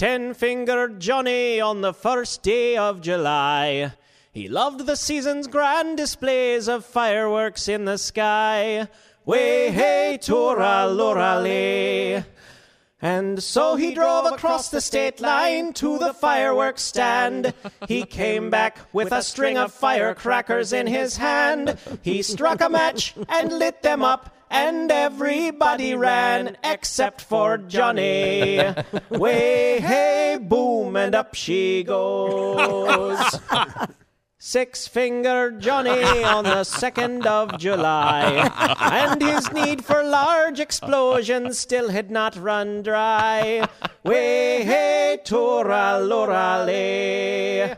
Ten 0.00 0.32
fingered 0.32 0.98
Johnny 0.98 1.60
on 1.60 1.82
the 1.82 1.92
first 1.92 2.42
day 2.42 2.74
of 2.74 3.02
July. 3.02 3.92
He 4.32 4.48
loved 4.48 4.86
the 4.86 4.96
season's 4.96 5.46
grand 5.46 5.98
displays 5.98 6.70
of 6.70 6.86
fireworks 6.86 7.68
in 7.68 7.84
the 7.84 7.98
sky. 7.98 8.88
Way 9.26 9.70
hey, 9.70 10.18
tura 10.18 10.86
lurale. 10.88 12.24
And 13.02 13.42
so 13.42 13.76
he 13.76 13.94
drove 13.94 14.26
across 14.26 14.68
the 14.68 14.80
state 14.80 15.20
line 15.20 15.72
to 15.74 15.98
the 15.98 16.12
fireworks 16.12 16.82
stand. 16.82 17.54
He 17.88 18.04
came 18.04 18.50
back 18.50 18.78
with 18.92 19.10
a 19.12 19.22
string 19.22 19.56
of 19.56 19.72
firecrackers 19.72 20.72
in 20.72 20.86
his 20.86 21.16
hand. 21.16 21.78
He 22.02 22.22
struck 22.22 22.60
a 22.60 22.68
match 22.68 23.14
and 23.28 23.58
lit 23.58 23.82
them 23.82 24.02
up, 24.02 24.34
and 24.50 24.92
everybody 24.92 25.94
ran 25.94 26.58
except 26.62 27.22
for 27.22 27.56
Johnny. 27.56 28.60
Way, 29.08 29.80
hey, 29.80 30.38
boom, 30.40 30.96
and 30.96 31.14
up 31.14 31.34
she 31.34 31.84
goes. 31.84 33.18
Six 34.42 34.88
fingered 34.88 35.60
Johnny 35.60 36.24
on 36.24 36.44
the 36.44 36.64
2nd 36.64 37.26
of 37.26 37.58
July, 37.58 38.50
and 38.80 39.20
his 39.20 39.52
need 39.52 39.84
for 39.84 40.02
large 40.02 40.60
explosions 40.60 41.58
still 41.58 41.90
had 41.90 42.10
not 42.10 42.36
run 42.36 42.82
dry. 42.82 43.68
Way, 44.02 44.64
hey, 44.64 45.18
tura, 45.22 46.00
lurale. 46.00 47.76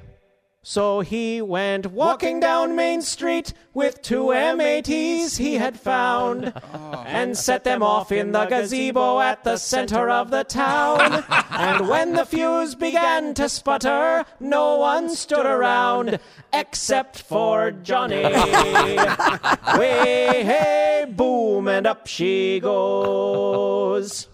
So 0.64 1.00
he 1.00 1.42
went 1.42 1.86
walking 1.86 2.38
down 2.38 2.76
Main 2.76 3.02
Street 3.02 3.52
with 3.74 4.00
two 4.00 4.26
M80s 4.26 5.38
he 5.38 5.54
had 5.54 5.76
found 5.76 6.52
oh. 6.72 7.04
and 7.04 7.36
set 7.36 7.64
them 7.64 7.82
off 7.82 8.12
in 8.12 8.30
the 8.30 8.44
gazebo 8.44 9.18
at 9.18 9.42
the 9.42 9.56
center 9.56 10.08
of 10.08 10.30
the 10.30 10.44
town. 10.44 11.24
And 11.52 11.88
when 11.88 12.14
the 12.14 12.24
fuse 12.24 12.74
began 12.74 13.34
to 13.34 13.48
sputter, 13.48 14.24
no 14.40 14.76
one 14.76 15.10
stood 15.10 15.46
around 15.46 16.18
except 16.52 17.18
for 17.18 17.70
Johnny. 17.70 18.22
Way, 19.78 20.42
hey, 20.44 21.06
boom, 21.08 21.68
and 21.68 21.86
up 21.86 22.06
she 22.06 22.58
goes. 22.60 24.28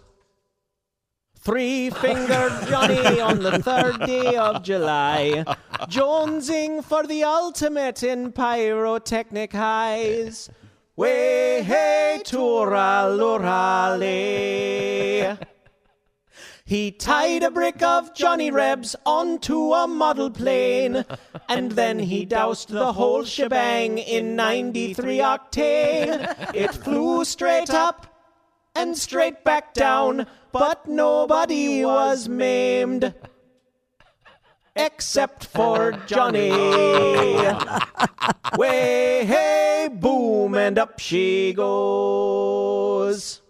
Three 1.49 1.89
fingered 1.89 2.53
Johnny 2.69 3.21
on 3.21 3.39
the 3.43 3.63
third 3.63 4.01
day 4.01 4.37
of 4.37 4.63
July, 4.63 5.47
jonesing 5.89 6.85
for 6.85 7.07
the 7.07 7.25
ultimate 7.25 8.03
in 8.03 8.33
pyrotechnic 8.33 9.55
highs. 9.55 10.51
Way, 10.95 11.63
hey, 11.63 12.21
tura, 12.23 13.07
lurale. 13.09 14.59
He 16.67 16.91
tied 16.91 17.43
a 17.43 17.51
brick 17.51 17.83
of 17.83 18.15
Johnny 18.15 18.51
Rebs 18.51 18.95
onto 19.07 19.73
a 19.73 19.89
model 19.89 20.31
plane, 20.31 21.03
and 21.49 21.73
then 21.73 21.99
he 21.99 22.27
doused 22.27 22.69
the 22.69 22.93
whole 22.93 23.25
shebang 23.25 23.97
in 23.97 24.37
93 24.37 25.17
octane. 25.21 26.55
It 26.55 26.75
flew 26.75 27.25
straight 27.25 27.71
up 27.71 28.18
and 28.79 28.97
straight 28.97 29.43
back 29.43 29.75
down, 29.75 30.25
but 30.53 30.87
nobody 30.87 31.85
was 31.85 32.29
maimed. 32.29 33.13
Except 34.77 35.45
for 35.45 35.93
Johnny. 36.07 36.51
Way, 38.57 39.25
hey, 39.27 39.89
boom, 39.93 40.55
and 40.55 40.79
up 40.79 41.01
she 41.01 41.53
goes. 41.53 43.43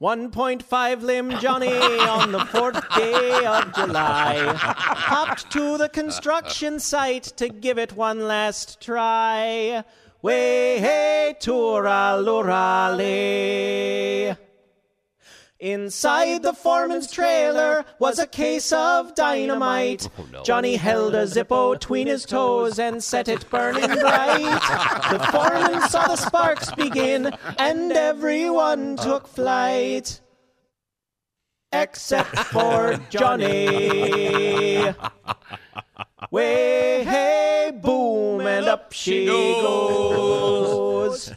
1.5 0.00 1.02
limb 1.02 1.30
Johnny 1.40 1.76
on 1.76 2.30
the 2.30 2.44
fourth 2.44 2.88
day 2.94 3.44
of 3.46 3.74
July 3.74 4.52
hopped 4.54 5.50
to 5.50 5.76
the 5.76 5.88
construction 5.88 6.78
site 6.78 7.24
to 7.24 7.48
give 7.48 7.78
it 7.78 7.94
one 7.94 8.28
last 8.28 8.80
try. 8.80 9.82
Way, 10.20 10.80
hey, 10.80 11.36
tura, 11.38 12.18
lurale. 12.20 13.08
Inside 15.60 16.42
the 16.42 16.52
foreman's 16.52 17.10
trailer 17.10 17.84
was 18.00 18.18
a 18.18 18.26
case 18.26 18.72
of 18.72 19.14
dynamite. 19.14 20.08
Oh, 20.18 20.42
Johnny 20.42 20.74
held 20.76 21.14
a 21.14 21.24
Zippo 21.24 21.74
between 21.74 22.08
his 22.08 22.24
toes 22.24 22.80
and 22.80 23.02
set 23.02 23.28
it 23.28 23.48
burning 23.48 23.88
bright. 23.88 24.60
the 25.10 25.18
foreman 25.30 25.88
saw 25.88 26.06
the 26.08 26.16
sparks 26.16 26.72
begin, 26.72 27.32
and 27.58 27.92
everyone 27.92 28.96
took 28.96 29.28
flight. 29.28 30.20
Except 31.72 32.36
for 32.38 32.98
Johnny. 33.08 34.94
Way, 36.30 37.04
hey, 37.04 37.27
she 38.98 39.26
goes. 39.26 41.32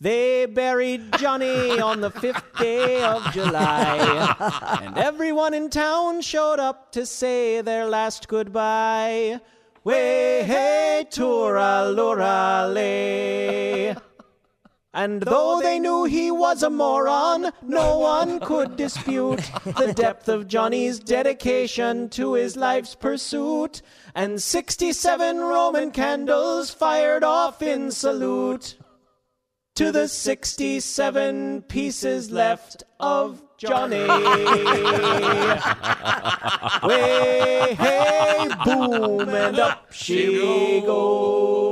They 0.00 0.46
buried 0.46 1.12
Johnny 1.18 1.80
on 1.80 2.00
the 2.00 2.10
fifth 2.10 2.44
day 2.58 3.02
of 3.02 3.32
July, 3.32 4.34
and 4.82 4.98
everyone 4.98 5.54
in 5.54 5.70
town 5.70 6.20
showed 6.20 6.58
up 6.58 6.92
to 6.92 7.06
say 7.06 7.62
their 7.62 7.86
last 7.86 8.28
goodbye. 8.28 9.40
Way, 9.82 10.42
hey, 10.44 11.06
tura, 11.10 11.92
lurale. 11.94 13.43
And 14.94 15.22
though 15.22 15.60
they 15.60 15.80
knew 15.80 16.04
he 16.04 16.30
was 16.30 16.62
a 16.62 16.70
moron, 16.70 17.50
no 17.62 17.98
one 17.98 18.38
could 18.38 18.76
dispute 18.76 19.38
the 19.64 19.92
depth 19.94 20.28
of 20.28 20.46
Johnny's 20.46 21.00
dedication 21.00 22.08
to 22.10 22.34
his 22.34 22.56
life's 22.56 22.94
pursuit. 22.94 23.82
And 24.14 24.40
67 24.40 25.40
Roman 25.40 25.90
candles 25.90 26.70
fired 26.70 27.24
off 27.24 27.60
in 27.60 27.90
salute 27.90 28.76
to 29.74 29.90
the 29.90 30.06
67 30.06 31.62
pieces 31.62 32.30
left 32.30 32.84
of 33.00 33.42
Johnny. 33.58 33.96
Way, 36.86 37.74
hey, 37.74 38.48
boom, 38.64 39.28
and 39.28 39.58
up 39.58 39.92
she 39.92 40.80
goes. 40.86 41.63